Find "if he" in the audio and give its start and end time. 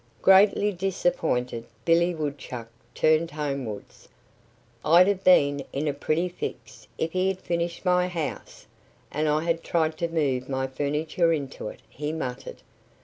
6.97-7.27